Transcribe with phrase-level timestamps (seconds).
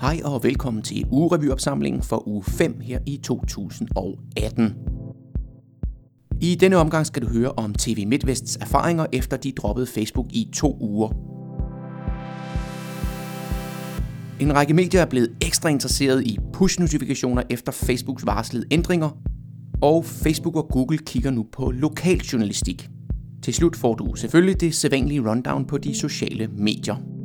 [0.00, 4.74] Hej og velkommen til ugerevyopsamlingen for uge 5 her i 2018.
[6.40, 10.48] I denne omgang skal du høre om TV MidtVests erfaringer efter de droppede Facebook i
[10.54, 11.08] to uger.
[14.40, 19.10] En række medier er blevet ekstra interesseret i push-notifikationer efter Facebooks varslede ændringer,
[19.82, 22.88] og Facebook og Google kigger nu på lokaljournalistik.
[23.42, 27.17] Til slut får du selvfølgelig det sædvanlige rundown på de sociale medier.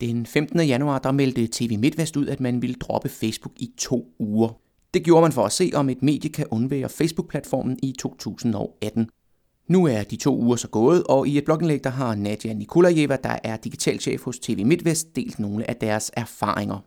[0.00, 0.60] Den 15.
[0.60, 4.60] januar der meldte TV MidtVest ud, at man ville droppe Facebook i to uger.
[4.94, 9.08] Det gjorde man for at se, om et medie kan undvære Facebook-platformen i 2018.
[9.68, 13.16] Nu er de to uger så gået, og i et blogindlæg der har Nadia Nikolajeva,
[13.24, 16.84] der er digitalchef hos TV MidtVest, delt nogle af deres erfaringer.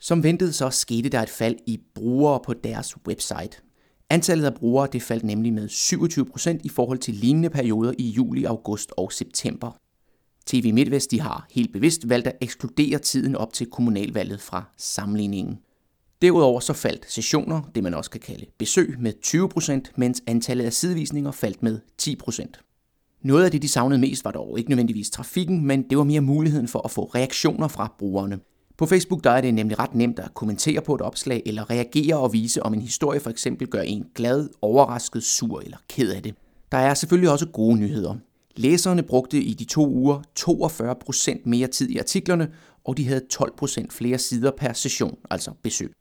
[0.00, 3.62] Som ventet så skete der et fald i brugere på deres website.
[4.10, 8.44] Antallet af brugere det faldt nemlig med 27% i forhold til lignende perioder i juli,
[8.44, 9.76] august og september.
[10.48, 15.58] TV MidtVest de har helt bevidst valgt at ekskludere tiden op til kommunalvalget fra sammenligningen.
[16.22, 19.12] Derudover så faldt sessioner, det man også kan kalde besøg, med
[19.88, 23.20] 20%, mens antallet af sidevisninger faldt med 10%.
[23.22, 26.20] Noget af det, de savnede mest, var dog ikke nødvendigvis trafikken, men det var mere
[26.20, 28.38] muligheden for at få reaktioner fra brugerne.
[28.78, 32.18] På Facebook der er det nemlig ret nemt at kommentere på et opslag eller reagere
[32.18, 36.22] og vise, om en historie for eksempel gør en glad, overrasket, sur eller ked af
[36.22, 36.34] det.
[36.72, 38.14] Der er selvfølgelig også gode nyheder.
[38.58, 42.48] Læserne brugte i de to uger 42% mere tid i artiklerne,
[42.84, 45.92] og de havde 12% flere sider per session, altså besøg.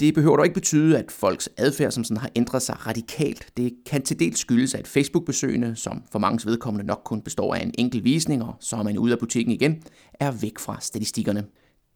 [0.00, 3.46] Det behøver dog ikke betyde, at folks adfærd som sådan har ændret sig radikalt.
[3.56, 7.62] Det kan til dels skyldes, at Facebook-besøgende, som for mange vedkommende nok kun består af
[7.62, 9.82] en enkelt visning, og så er man ude af butikken igen,
[10.14, 11.44] er væk fra statistikkerne.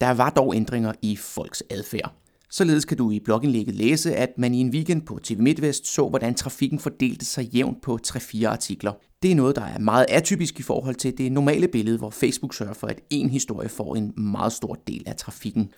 [0.00, 2.14] Der var dog ændringer i folks adfærd.
[2.50, 6.09] Således kan du i blogindlægget læse, at man i en weekend på TV MidtVest så,
[6.09, 8.92] hvordan trafikken fordelte sig jævnt på 3-4 artikler.
[9.27, 12.55] Det er noget, der er meget atypisk i forhold til det normale billede, hvor Facebook
[12.55, 15.71] sørger for, at en historie får en meget stor del af trafikken.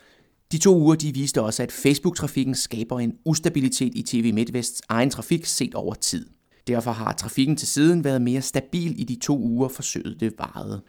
[0.52, 5.10] De to uger de viste også, at Facebook-trafikken skaber en ustabilitet i TV MidtVests egen
[5.10, 6.26] trafik set over tid.
[6.66, 10.82] Derfor har trafikken til siden været mere stabil i de to uger forsøget det varede.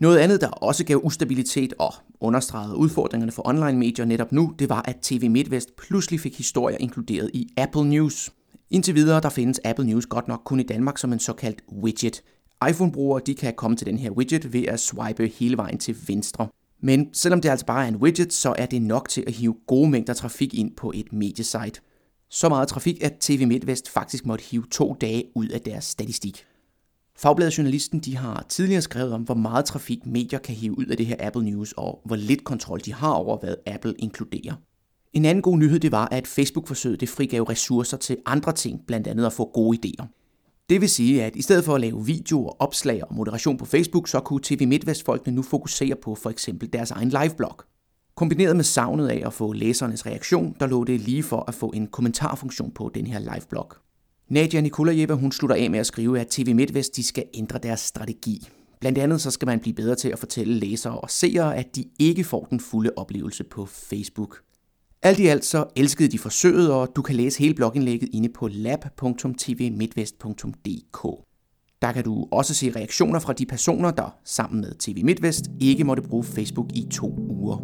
[0.00, 4.82] Noget andet, der også gav ustabilitet og understregede udfordringerne for online-medier netop nu, det var,
[4.88, 8.30] at TV MidtVest pludselig fik historier inkluderet i Apple News.
[8.70, 12.22] Indtil videre, der findes Apple News godt nok kun i Danmark som en såkaldt widget.
[12.68, 16.48] iPhone-brugere de kan komme til den her widget ved at swipe hele vejen til venstre.
[16.82, 19.56] Men selvom det altså bare er en widget, så er det nok til at hive
[19.66, 21.80] gode mængder trafik ind på et mediesite.
[22.30, 26.44] Så meget trafik, at TV MidtVest faktisk måtte hive to dage ud af deres statistik.
[27.18, 30.96] Fagbladet Journalisten de har tidligere skrevet om, hvor meget trafik medier kan hive ud af
[30.96, 34.54] det her Apple News, og hvor lidt kontrol de har over, hvad Apple inkluderer.
[35.12, 39.06] En anden god nyhed det var, at Facebook-forsøget det frigav ressourcer til andre ting, blandt
[39.06, 40.06] andet at få gode idéer.
[40.70, 44.08] Det vil sige, at i stedet for at lave videoer, opslag og moderation på Facebook,
[44.08, 47.56] så kunne TV MidtVest-folkene nu fokusere på for eksempel deres egen liveblog.
[48.14, 51.66] Kombineret med savnet af at få læsernes reaktion, der lå det lige for at få
[51.74, 53.72] en kommentarfunktion på den her liveblog.
[54.28, 57.80] Nadia Nikolajeva hun slutter af med at skrive, at TV MidtVest de skal ændre deres
[57.80, 58.48] strategi.
[58.80, 61.84] Blandt andet så skal man blive bedre til at fortælle læsere og seere, at de
[61.98, 64.40] ikke får den fulde oplevelse på Facebook.
[65.06, 68.48] Alt i alt så elskede de forsøget, og du kan læse hele blogindlægget inde på
[68.48, 71.26] lab.tvmidtvest.dk.
[71.82, 75.84] Der kan du også se reaktioner fra de personer, der sammen med TV MidtVest ikke
[75.84, 77.56] måtte bruge Facebook i to uger.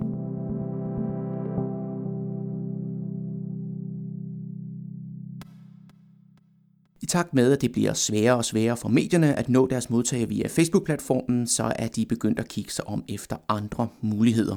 [7.02, 10.28] I takt med, at det bliver sværere og sværere for medierne at nå deres modtagere
[10.28, 14.56] via Facebook-platformen, så er de begyndt at kigge sig om efter andre muligheder.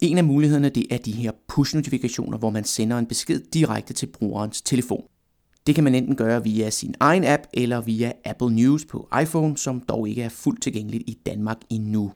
[0.00, 4.06] En af mulighederne det er de her push-notifikationer, hvor man sender en besked direkte til
[4.06, 5.02] brugerens telefon.
[5.66, 9.58] Det kan man enten gøre via sin egen app eller via Apple News på iPhone,
[9.58, 12.12] som dog ikke er fuldt tilgængeligt i Danmark endnu.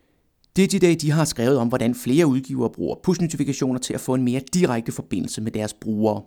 [0.56, 4.40] Digiday de har skrevet om, hvordan flere udgivere bruger push-notifikationer til at få en mere
[4.54, 6.22] direkte forbindelse med deres brugere.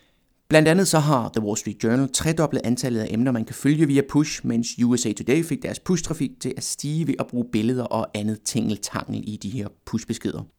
[0.50, 3.88] Blandt andet så har The Wall Street Journal tredoblet antallet af emner, man kan følge
[3.88, 7.84] via push, mens USA Today fik deres push-trafik til at stige ved at bruge billeder
[7.84, 10.55] og andet tingeltangel i de her push-beskeder.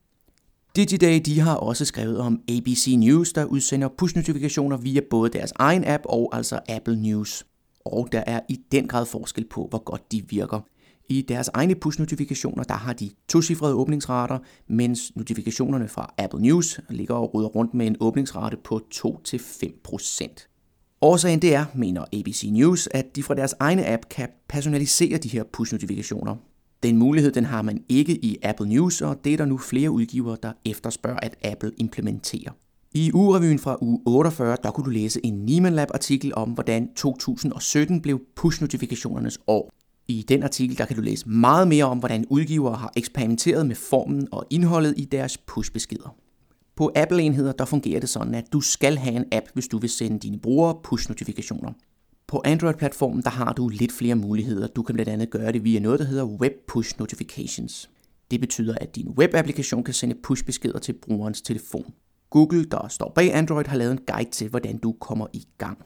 [0.76, 5.84] Digiday de har også skrevet om ABC News, der udsender push-notifikationer via både deres egen
[5.86, 7.46] app og altså Apple News.
[7.84, 10.60] Og der er i den grad forskel på, hvor godt de virker.
[11.08, 14.38] I deres egne push-notifikationer, der har de tocifrede åbningsrater,
[14.68, 20.98] mens notifikationerne fra Apple News ligger og ruder rundt med en åbningsrate på 2-5%.
[21.00, 25.28] Årsagen det er, mener ABC News, at de fra deres egne app kan personalisere de
[25.28, 26.36] her push-notifikationer.
[26.82, 29.90] Den mulighed den har man ikke i Apple News, og det er der nu flere
[29.90, 32.50] udgivere, der efterspørger, at Apple implementerer.
[32.94, 36.94] I ugerevyen fra uge 48, der kunne du læse en Nieman Lab artikel om, hvordan
[36.94, 39.70] 2017 blev push-notifikationernes år.
[40.08, 43.76] I den artikel der kan du læse meget mere om, hvordan udgivere har eksperimenteret med
[43.76, 46.16] formen og indholdet i deres push-beskeder.
[46.76, 49.90] På Apple-enheder der fungerer det sådan, at du skal have en app, hvis du vil
[49.90, 51.72] sende dine brugere push-notifikationer.
[52.28, 54.66] På Android-platformen der har du lidt flere muligheder.
[54.66, 57.90] Du kan blandt andet gøre det via noget, der hedder Web Push Notifications.
[58.30, 61.94] Det betyder, at din webapplikation kan sende push-beskeder til brugerens telefon.
[62.30, 65.78] Google, der står bag Android, har lavet en guide til, hvordan du kommer i gang.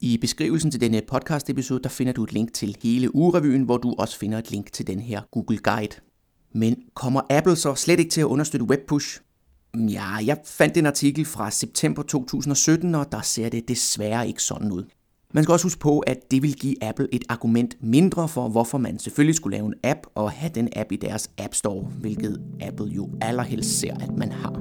[0.00, 3.76] I beskrivelsen til denne podcast episode, der finder du et link til hele ugerevyen, hvor
[3.76, 5.96] du også finder et link til den her Google Guide.
[6.54, 9.20] Men kommer Apple så slet ikke til at understøtte WebPush?
[9.74, 14.72] Ja, jeg fandt en artikel fra september 2017, og der ser det desværre ikke sådan
[14.72, 14.84] ud.
[15.36, 18.78] Man skal også huske på, at det vil give Apple et argument mindre for, hvorfor
[18.78, 22.42] man selvfølgelig skulle lave en app og have den app i deres App Store, hvilket
[22.60, 24.52] Apple jo allerhelst ser, at man har.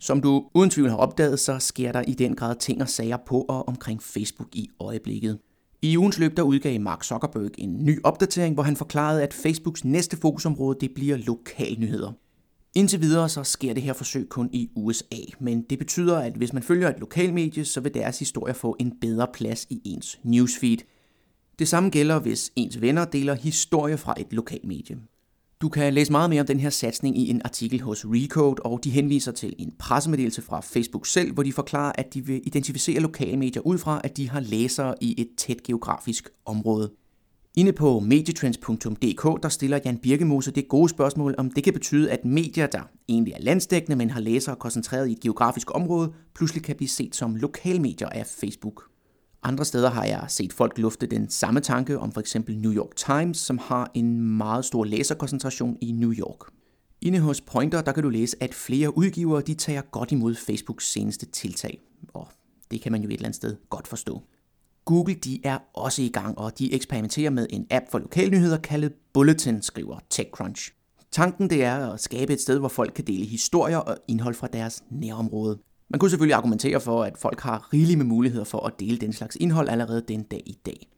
[0.00, 3.18] Som du uden tvivl har opdaget, så sker der i den grad ting og sager
[3.26, 5.38] på og omkring Facebook i øjeblikket.
[5.82, 9.84] I ugens løb der udgav Mark Zuckerberg en ny opdatering, hvor han forklarede, at Facebooks
[9.84, 12.12] næste fokusområde det bliver lokalnyheder.
[12.76, 16.52] Indtil videre så sker det her forsøg kun i USA, men det betyder, at hvis
[16.52, 20.78] man følger et lokalmedie, så vil deres historie få en bedre plads i ens newsfeed.
[21.58, 24.98] Det samme gælder, hvis ens venner deler historie fra et lokalmedie.
[25.60, 28.84] Du kan læse meget mere om den her satsning i en artikel hos Recode, og
[28.84, 33.00] de henviser til en pressemeddelelse fra Facebook selv, hvor de forklarer, at de vil identificere
[33.00, 36.90] lokale medier ud fra, at de har læsere i et tæt geografisk område.
[37.58, 42.24] Inde på medietrends.dk, der stiller Jan Birkemose det gode spørgsmål, om det kan betyde, at
[42.24, 46.76] medier, der egentlig er landsdækkende, men har læsere koncentreret i et geografisk område, pludselig kan
[46.76, 48.82] blive set som lokalmedier af Facebook.
[49.42, 52.96] Andre steder har jeg set folk lufte den samme tanke om for eksempel New York
[52.96, 56.50] Times, som har en meget stor læserkoncentration i New York.
[57.00, 60.92] Inde hos Pointer, der kan du læse, at flere udgivere de tager godt imod Facebooks
[60.92, 61.80] seneste tiltag.
[62.14, 62.28] Og
[62.70, 64.22] det kan man jo et eller andet sted godt forstå.
[64.86, 68.92] Google de er også i gang, og de eksperimenterer med en app for lokalnyheder kaldet
[69.12, 70.72] Bulletin, skriver TechCrunch.
[71.12, 74.46] Tanken det er at skabe et sted, hvor folk kan dele historier og indhold fra
[74.46, 75.58] deres nærområde.
[75.90, 79.12] Man kunne selvfølgelig argumentere for, at folk har rigeligt med muligheder for at dele den
[79.12, 80.88] slags indhold allerede den dag i dag.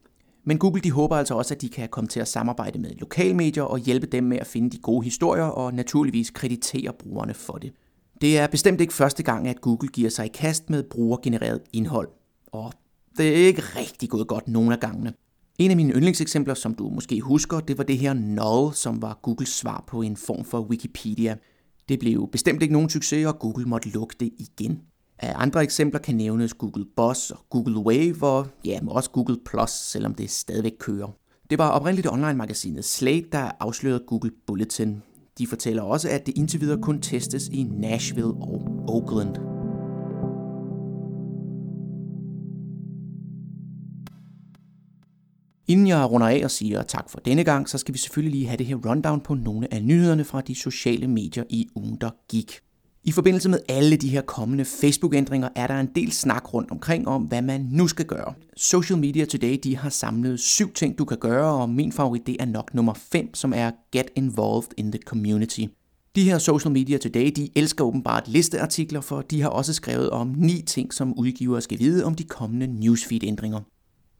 [0.45, 3.63] Men Google de håber altså også, at de kan komme til at samarbejde med lokalmedier
[3.63, 7.73] og hjælpe dem med at finde de gode historier og naturligvis kreditere brugerne for det.
[8.21, 12.09] Det er bestemt ikke første gang, at Google giver sig i kast med brugergenereret indhold.
[12.53, 12.73] Og
[13.19, 15.13] det er ikke rigtig gået godt nogen af gangene.
[15.59, 19.19] En af mine yndlingseksempler, som du måske husker, det var det her null, som var
[19.23, 21.37] Googles svar på en form for Wikipedia–
[21.89, 24.81] det blev bestemt ikke nogen succes, og Google måtte lukke det igen.
[25.19, 29.71] Af andre eksempler kan nævnes Google Boss og Google Wave og ja, også Google Plus,
[29.71, 31.17] selvom det stadigvæk kører.
[31.51, 35.03] Det var oprindeligt online-magasinet Slate, der afslørede Google Bulletin.
[35.39, 39.58] De fortæller også, at det indtil videre kun testes i Nashville og Oakland.
[45.69, 48.47] Inden jeg runder af og siger tak for denne gang, så skal vi selvfølgelig lige
[48.49, 52.11] have det her rundown på nogle af nyhederne fra de sociale medier i ugen, der
[52.29, 52.61] gik.
[53.05, 57.09] I forbindelse med alle de her kommende Facebook-ændringer er der en del snak rundt omkring
[57.09, 58.35] om, hvad man nu skal gøre.
[58.57, 62.37] Social Media Today de har samlet syv ting, du kan gøre, og min favorit det
[62.41, 65.65] er nok nummer 5, som er Get Involved in the Community.
[66.17, 70.35] De her Social Media Today, de elsker åbenbart listeartikler, for de har også skrevet om
[70.37, 73.61] ni ting, som udgivere skal vide om de kommende newsfeed-ændringer.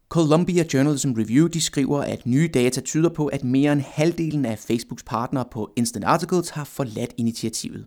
[0.09, 4.59] Columbia Journalism Review de skriver, at nye data tyder på, at mere end halvdelen af
[4.59, 7.85] Facebooks partnere på Instant Articles har forladt initiativet.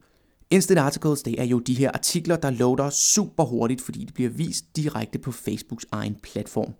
[0.51, 4.31] Instant Articles det er jo de her artikler, der loader super hurtigt, fordi de bliver
[4.31, 6.75] vist direkte på Facebooks egen platform.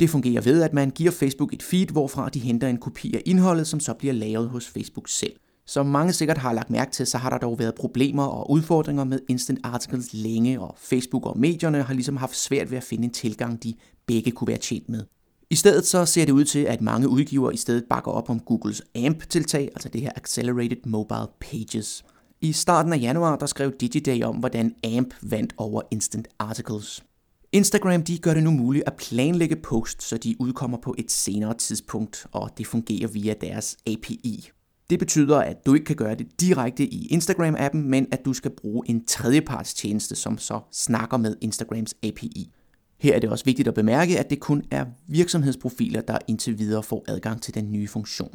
[0.00, 3.22] Det fungerer ved, at man giver Facebook et feed, hvorfra de henter en kopi af
[3.26, 5.32] indholdet, som så bliver lavet hos Facebook selv.
[5.66, 9.04] Som mange sikkert har lagt mærke til, så har der dog været problemer og udfordringer
[9.04, 13.04] med Instant Articles længe, og Facebook og medierne har ligesom haft svært ved at finde
[13.04, 13.74] en tilgang, de
[14.06, 15.04] begge kunne være tjent med.
[15.50, 18.40] I stedet så ser det ud til, at mange udgivere i stedet bakker op om
[18.40, 22.04] Googles AMP-tiltag, altså det her Accelerated Mobile Pages.
[22.40, 27.04] I starten af januar der skrev DigiDay om, hvordan AMP vandt over Instant Articles.
[27.52, 31.54] Instagram de gør det nu muligt at planlægge posts, så de udkommer på et senere
[31.54, 34.50] tidspunkt, og det fungerer via deres API.
[34.90, 38.50] Det betyder, at du ikke kan gøre det direkte i Instagram-appen, men at du skal
[38.50, 42.52] bruge en tredjepartstjeneste, som så snakker med Instagrams API.
[42.98, 46.82] Her er det også vigtigt at bemærke, at det kun er virksomhedsprofiler, der indtil videre
[46.82, 48.34] får adgang til den nye funktion.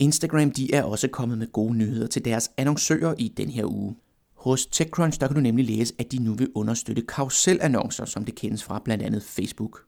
[0.00, 3.96] Instagram de er også kommet med gode nyheder til deres annoncører i den her uge.
[4.34, 8.34] Hos TechCrunch der kan du nemlig læse, at de nu vil understøtte karusellannoncer, som det
[8.34, 9.80] kendes fra blandt andet Facebook.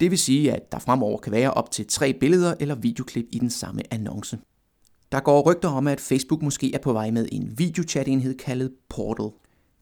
[0.00, 3.38] Det vil sige, at der fremover kan være op til tre billeder eller videoklip i
[3.38, 4.38] den samme annonce.
[5.12, 9.30] Der går rygter om, at Facebook måske er på vej med en videochat-enhed kaldet Portal.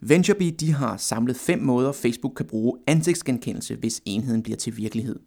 [0.01, 5.19] VentureBeat de har samlet fem måder, Facebook kan bruge ansigtsgenkendelse, hvis enheden bliver til virkelighed.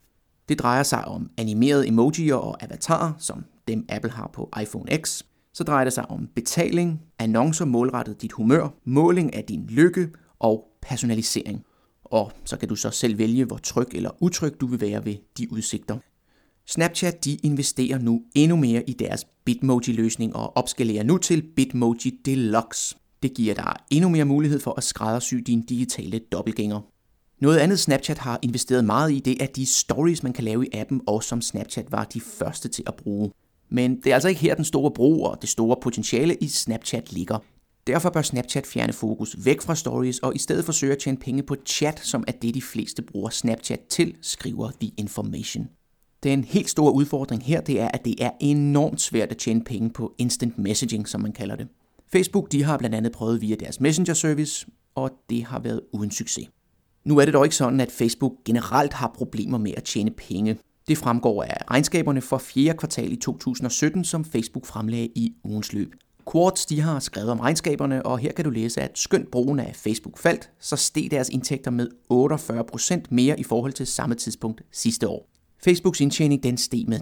[0.49, 5.23] Det drejer sig om animerede emojier og avatarer, som dem Apple har på iPhone X.
[5.53, 10.09] Så drejer det sig om betaling, annoncer målrettet dit humør, måling af din lykke
[10.39, 11.63] og personalisering.
[12.03, 15.15] Og så kan du så selv vælge, hvor tryg eller utryg du vil være ved
[15.37, 15.97] de udsigter.
[16.67, 22.97] Snapchat de investerer nu endnu mere i deres Bitmoji-løsning og opskalerer nu til Bitmoji Deluxe.
[23.23, 26.81] Det giver dig endnu mere mulighed for at skræddersy din digitale dobbeltgænger.
[27.41, 30.69] Noget andet Snapchat har investeret meget i, det er de stories, man kan lave i
[30.73, 33.31] appen, og som Snapchat var de første til at bruge.
[33.69, 37.13] Men det er altså ikke her den store brug og det store potentiale i Snapchat
[37.13, 37.39] ligger.
[37.87, 41.43] Derfor bør Snapchat fjerne fokus væk fra stories og i stedet forsøge at tjene penge
[41.43, 45.69] på chat, som er det de fleste bruger Snapchat til, skriver The Information.
[46.23, 49.89] Den helt store udfordring her, det er, at det er enormt svært at tjene penge
[49.89, 51.67] på instant messaging, som man kalder det.
[52.11, 56.11] Facebook de har blandt andet prøvet via deres messenger service, og det har været uden
[56.11, 56.49] succes.
[57.05, 60.57] Nu er det dog ikke sådan, at Facebook generelt har problemer med at tjene penge.
[60.87, 62.73] Det fremgår af regnskaberne for 4.
[62.73, 65.93] kvartal i 2017, som Facebook fremlagde i ugens løb.
[66.31, 69.75] Quartz de har skrevet om regnskaberne, og her kan du læse, at skønt brugen af
[69.75, 75.07] Facebook faldt, så steg deres indtægter med 48% mere i forhold til samme tidspunkt sidste
[75.07, 75.29] år.
[75.63, 76.99] Facebooks indtjening den steg med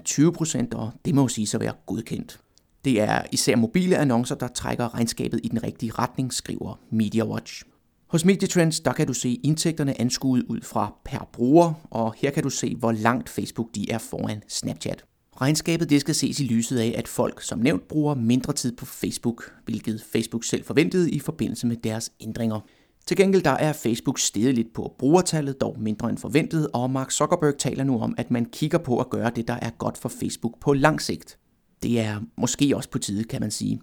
[0.74, 2.40] 20%, og det må jo sige så være godkendt.
[2.88, 7.64] Det er især mobile annoncer, der trækker regnskabet i den rigtige retning, skriver MediaWatch.
[8.08, 12.44] Hos Mediatrends der kan du se indtægterne anskuet ud fra per bruger, og her kan
[12.44, 15.04] du se, hvor langt Facebook de er foran Snapchat.
[15.42, 18.86] Regnskabet det skal ses i lyset af, at folk som nævnt bruger mindre tid på
[18.86, 22.60] Facebook, hvilket Facebook selv forventede i forbindelse med deres ændringer.
[23.08, 27.12] Til gengæld der er Facebook steget lidt på brugertallet, dog mindre end forventet, og Mark
[27.12, 30.10] Zuckerberg taler nu om, at man kigger på at gøre det, der er godt for
[30.10, 31.38] Facebook på lang sigt.
[31.84, 33.82] Det er måske også på tide, kan man sige.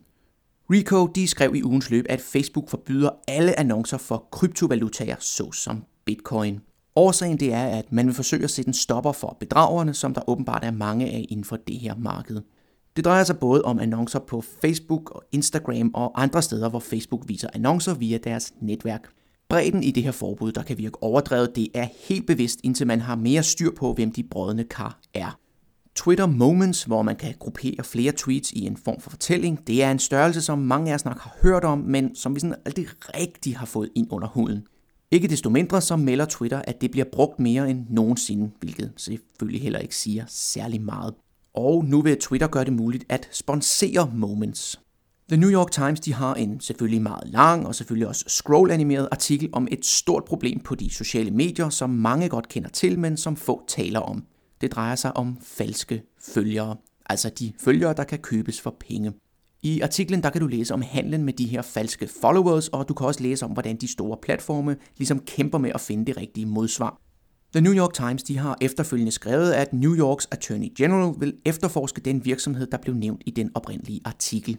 [0.70, 6.60] Rico de skrev i ugens løb, at Facebook forbyder alle annoncer for kryptovalutaer, såsom bitcoin.
[6.96, 10.28] Årsagen det er, at man vil forsøge at sætte en stopper for bedragerne, som der
[10.28, 12.40] åbenbart er mange af inden for det her marked.
[12.96, 17.28] Det drejer sig både om annoncer på Facebook og Instagram og andre steder, hvor Facebook
[17.28, 19.08] viser annoncer via deres netværk.
[19.48, 23.00] Bredden i det her forbud, der kan virke overdrevet, det er helt bevidst, indtil man
[23.00, 25.38] har mere styr på, hvem de brødne kar er.
[25.94, 29.90] Twitter Moments, hvor man kan gruppere flere tweets i en form for fortælling, det er
[29.90, 32.86] en størrelse, som mange af os nok har hørt om, men som vi sådan aldrig
[33.14, 34.66] rigtig har fået ind under huden.
[35.10, 39.62] Ikke desto mindre så melder Twitter, at det bliver brugt mere end nogensinde, hvilket selvfølgelig
[39.62, 41.14] heller ikke siger særlig meget.
[41.54, 44.80] Og nu vil Twitter gøre det muligt at sponsere Moments.
[45.28, 49.48] The New York Times de har en selvfølgelig meget lang og selvfølgelig også scroll-animeret artikel
[49.52, 53.36] om et stort problem på de sociale medier, som mange godt kender til, men som
[53.36, 54.24] få taler om.
[54.60, 59.12] Det drejer sig om falske følgere, altså de følgere, der kan købes for penge.
[59.62, 62.94] I artiklen der kan du læse om handlen med de her falske followers, og du
[62.94, 66.46] kan også læse om, hvordan de store platforme ligesom kæmper med at finde det rigtige
[66.46, 67.00] modsvar.
[67.52, 72.00] The New York Times de har efterfølgende skrevet, at New Yorks Attorney General vil efterforske
[72.00, 74.58] den virksomhed, der blev nævnt i den oprindelige artikel.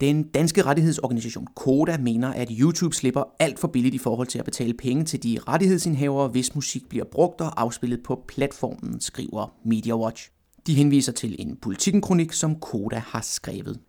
[0.00, 4.44] Den danske rettighedsorganisation Koda mener, at YouTube slipper alt for billigt i forhold til at
[4.44, 10.30] betale penge til de rettighedsindhavere, hvis musik bliver brugt og afspillet på platformen, skriver MediaWatch.
[10.66, 13.80] De henviser til en politikenkronik, som Koda har skrevet.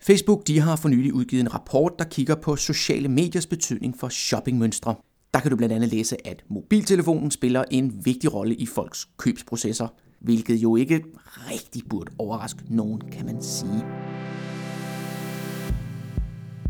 [0.00, 4.08] Facebook de har for nylig udgivet en rapport, der kigger på sociale mediers betydning for
[4.08, 4.94] shoppingmønstre.
[5.34, 9.88] Der kan du blandt andet læse, at mobiltelefonen spiller en vigtig rolle i folks købsprocesser,
[10.20, 11.04] hvilket jo ikke
[11.50, 13.84] rigtig burde overraske nogen, kan man sige.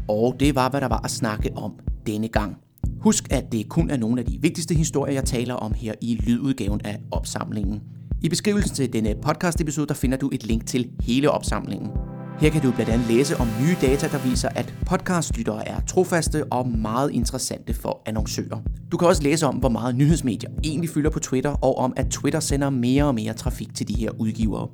[0.08, 1.72] Og det var, hvad der var at snakke om
[2.06, 2.56] denne gang.
[3.00, 6.14] Husk, at det kun er nogle af de vigtigste historier, jeg taler om her i
[6.26, 7.82] lydudgaven af opsamlingen.
[8.22, 11.90] I beskrivelsen til denne podcast episode, der finder du et link til hele opsamlingen.
[12.38, 16.44] Her kan du blandt andet læse om nye data, der viser, at podcastlyttere er trofaste
[16.52, 18.62] og meget interessante for annoncører.
[18.92, 22.06] Du kan også læse om, hvor meget nyhedsmedier egentlig fylder på Twitter, og om, at
[22.10, 24.68] Twitter sender mere og mere trafik til de her udgivere.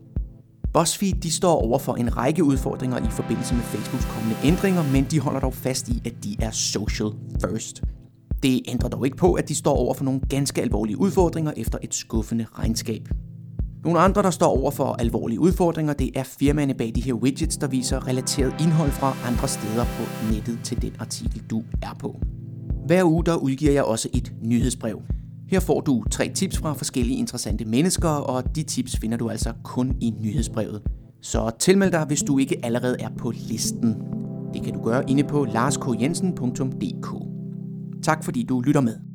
[0.73, 5.05] BuzzFeed de står over for en række udfordringer i forbindelse med Facebooks kommende ændringer, men
[5.05, 7.11] de holder dog fast i, at de er social
[7.41, 7.83] first.
[8.43, 11.79] Det ændrer dog ikke på, at de står over for nogle ganske alvorlige udfordringer efter
[11.83, 13.09] et skuffende regnskab.
[13.85, 17.57] Nogle andre, der står over for alvorlige udfordringer, det er firmaerne bag de her widgets,
[17.57, 22.21] der viser relateret indhold fra andre steder på nettet til den artikel, du er på.
[22.87, 25.03] Hver uge der udgiver jeg også et nyhedsbrev.
[25.50, 29.52] Her får du tre tips fra forskellige interessante mennesker, og de tips finder du altså
[29.64, 30.83] kun i nyhedsbrevet.
[31.23, 33.95] Så tilmeld dig, hvis du ikke allerede er på listen.
[34.54, 37.09] Det kan du gøre inde på larskjensen.dk.
[38.02, 39.10] Tak fordi du lytter med.